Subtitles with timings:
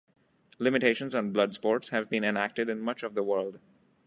[0.57, 3.59] Limitations on blood sports have been enacted in much of the world.